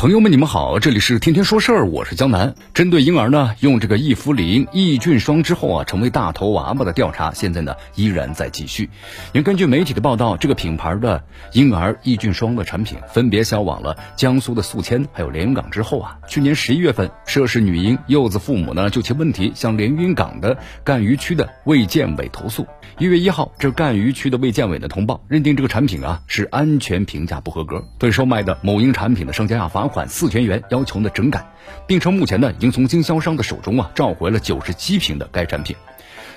[0.00, 2.54] 朋友们，你们好，这里是天天说事儿，我是江南。
[2.72, 8.84] 针对婴儿呢用这个益肤灵益菌霜之后啊成为大头娃娃的调查，现在呢依然在继续。
[9.32, 22.64] 因为根据媒体的报道，这个品牌的婴儿益菌霜的产品分别销往了江苏的宿迁还有连云港之后啊，去年十一月份，涉事女婴柚子父母呢就其问题向连云港的赣榆区的卫健委投诉。
[22.98, 29.87] 一月一号，这赣榆区的卫健委呢通报，认定这个产品啊是安全评价不合格，对售卖的某婴产品的商家啊罚。
[29.88, 31.44] 款四千元，要求呢整改，
[31.86, 35.74] 并称目前呢已经从经销商的手中啊召回了九十七瓶的该产品。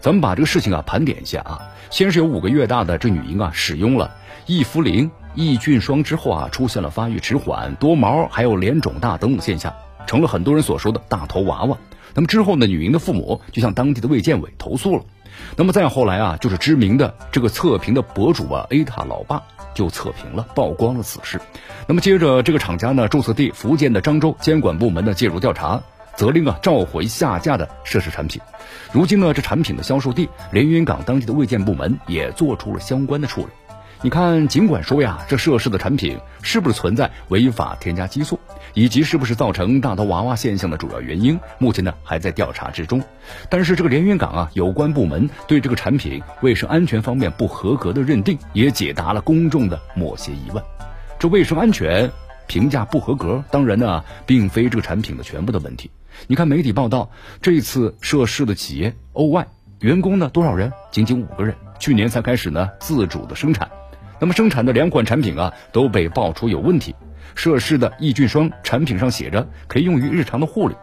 [0.00, 1.60] 咱们把这个事情啊盘点一下啊，
[1.90, 9.74] 先是有五个月大的这女婴啊使用了益肤灵益菌霜之后啊出现了发育迟缓、多毛还有脸肿大等等现象，
[10.06, 11.76] 成了很多人所说的大头娃娃。
[12.14, 15.04] 那么之后呢，女婴的父母就向当地的卫健委投诉了。
[15.56, 19.42] 那么再后来啊，就是知名的这个测评的博主啊，A 塔老爸。
[19.74, 21.40] 就测评了，曝光了此事。
[21.86, 25.80] 那么接着，这个厂家呢，注册地福建的漳州监管部门呢介入调查，
[26.16, 28.40] 责令啊召回下架的涉事产品。
[28.92, 33.48] 如今呢，这产品的销售地连云港当地的卫健部门也做出了相关的处理。
[34.02, 38.40] 你看，尽管说呀，这涉事的产品是不是存在违法添加激素，
[38.72, 43.02] 以及是不是造成大头娃娃现象的主要原因，目前呢还在调查之中。
[43.50, 50.64] 但是这个连云港啊，有关部门对这个产品卫生安全方面不合格的认定，也解答了公众的某些疑问。
[51.18, 52.10] 这卫生安全
[52.46, 55.90] 评价不合格，当然呢，并非这个产品的全部的问题。
[56.26, 57.10] 你看媒体报道，
[57.42, 59.46] 这次涉事的企业欧外
[59.80, 60.72] 员工呢多少人？
[60.90, 63.70] 仅仅五个人，去年才开始呢自主的生产。
[64.20, 66.94] 那么生产的两款产品啊都被爆出有问题，
[67.34, 70.76] 涉事的抑菌霜产品上写着可以用于日常的护理，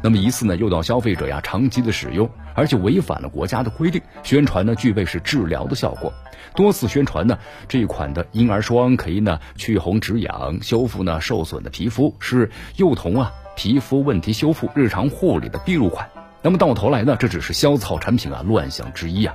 [0.00, 6.12] 那么疑似呢诱导消费者呀长期的使用，而且违反了国家的规定，宣传呢具备是治疗的效果，
[6.54, 7.36] 多次宣传呢
[7.66, 16.08] 这一款的婴儿霜可以呢去红止痒，修复呢受损的皮肤，是幼童啊皮肤问题修复日常护理的必入款，
[16.42, 19.34] 那么到头来呢这只是消草产品啊乱象之一啊。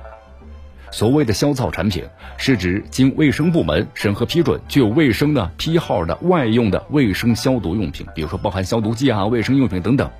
[0.92, 2.04] 所谓的消噪产品，
[2.36, 10.10] 是指经卫生部门审核批准、具有卫生的批号的外用的卫生消毒用品，比如说包含消毒剂啊、卫生用品等等。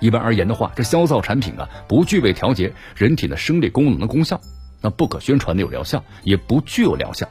[0.00, 4.40] 一般而言的话，这消噪产品啊，不具备调节人体的生理功能的功效，
[4.80, 7.28] 那不可宣传的有疗效，也不具有疗效。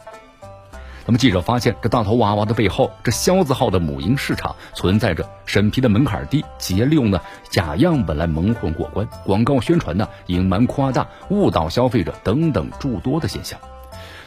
[1.05, 7.19] 那么记者发现，这大头娃娃的背后，这消字号的母婴市场存在着审批的门槛低，企业利用呢
[7.49, 13.59] 假样本来蒙混过关，广告宣传呢隐瞒夸大、误导消费者等等诸多的现象。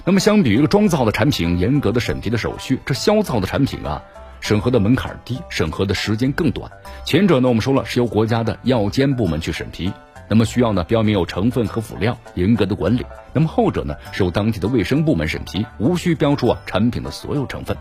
[0.05, 4.03] 那么相比于装字号的产品，严格的审批的手续，这消字号的产品啊，
[4.41, 6.71] 审核的门槛低，审核的时间更短。
[7.05, 9.93] 前者呢，我们说了是由国家的药监部门去审批。
[10.29, 13.05] 那么需要呢标明有成分和辅料，严格的管理。
[13.33, 17.77] 那么后者呢是由当地的卫生部门审批，无需标出啊产品的所有成分。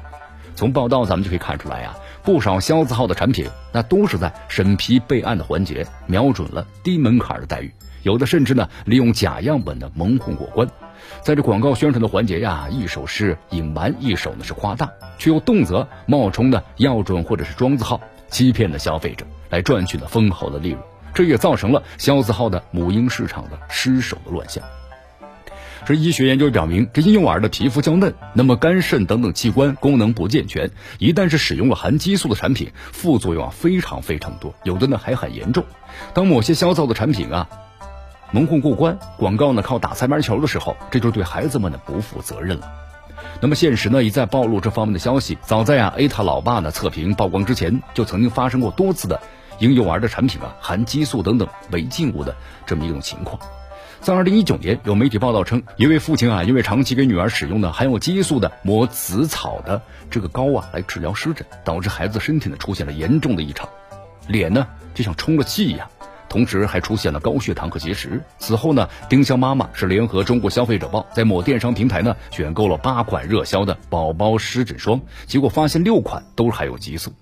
[0.56, 7.74] 从报道咱们就可以看出来呀，不少消字号的产品，那都是在审批备案的环节瞄准了低门槛的待遇，
[8.04, 10.68] 有的甚至呢利用假样本的蒙混过关。
[11.24, 18.00] 在这广告宣传的环节呀，一手是隐瞒，一手呢是夸大，却又动辄冒充的药准或者是装字号，
[18.30, 20.93] 欺骗的消费者，来赚取了丰厚的利润。
[21.13, 24.63] 这也造成了肖字号的母婴市场的失手的乱象。
[25.85, 35.66] 这医学研究表明，这婴幼儿的皮肤较嫩，那么肝肾等等器官功能不健全，一旦是使用了含激素的产品，副作用啊非常非常多，有的呢还很严重。
[36.13, 37.50] 当某些消造的产品啊
[38.31, 42.72] 蒙混过关，广告呢靠打擦边球的时候，这就是对孩子们呢不负责任了。
[43.41, 49.19] 那么现实呢一再暴露这方面的消息，早在啊 A 塔老爸呢测评曝光之前，就曾经发生过多次的。
[49.63, 52.35] 婴幼儿的产品啊，含激素等等违禁物的
[52.66, 53.40] 这么一种情况，
[54.01, 59.81] 在二零一九年，有媒体报道称，一位父亲啊，因为长期给女儿使用的含有激素的抹紫草的
[60.12, 63.69] 这个膏啊，来治疗湿疹，导致孩子身体呢出现了严重的异常，
[64.27, 65.88] 脸呢就像充了气一样，
[66.27, 68.21] 同时还出现了高血糖和结石。
[68.39, 77.13] 此后呢，丁香妈妈是联合中国消费者报在某电商平台呢选购了八款热销的宝宝湿疹霜，结果发现六款都含有激素。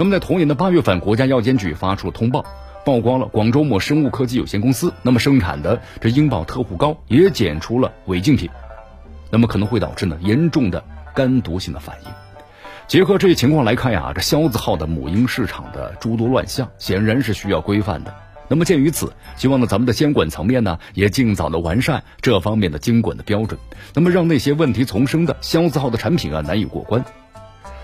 [0.00, 2.42] 那么在同年的八月份，国家药监局发出了通报，
[2.86, 8.48] 曝光了广州某生物科技有限公司那么生产的这英宝特护膏也检出了违禁品，
[9.30, 10.82] 那么可能会导致呢严重的
[11.14, 12.10] 肝毒性的反应。
[12.86, 18.14] 结合这些情况来看呀，这肖字号的母婴市场的诸多乱象，显然是需要规范的。
[18.48, 23.60] 那么鉴于此，希望呢咱们的监管层面呢也尽早的完善这方面的监管的标准，
[23.92, 27.04] 那么让那些问题丛生的消字号的产品啊难以过关。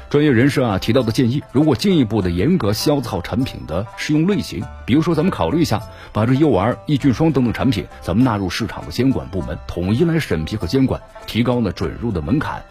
[0.08, 5.82] 专业人士啊提到的建议，如果进一步的严格消字号产品的适用类型，比如说咱们考虑一下，
[6.12, 12.64] 把这幼儿抑菌霜等等产品，咱们纳入市场的监管部门，统一来审批和监管，提高呢准入的门槛。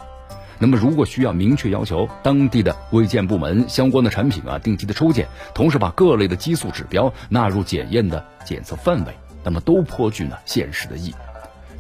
[0.58, 11.16] 那么，如果需要明确要求当地的卫健部门相关的产品啊定期的抽检，同时把各类的激素指标纳入检验的检测范围，那么都颇具呢现实的意义。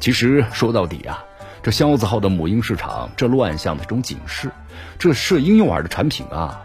[0.01, 1.23] 其实说到底啊，
[1.63, 4.51] 这消字号的母婴市场这乱象的这种警示，
[4.97, 6.61] 这涉婴幼儿的产品啊，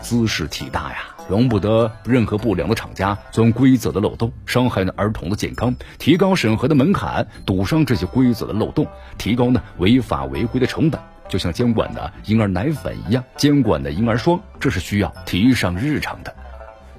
[0.00, 0.98] 姿势体大呀，
[1.28, 5.74] 容不得任何不良的厂家钻规则的漏洞，伤害呢儿童的健康。
[5.98, 8.86] 提高审核的门槛，堵上这些规则的漏洞，
[9.18, 11.00] 提高呢违法违规的成本。
[11.28, 16.34] 就像监管的婴儿奶粉一样，监管的婴儿霜，这是需要提上日程的。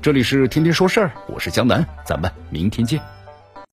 [0.02, 3.15] 这里是天天说事儿，我是江南，咱们明天见。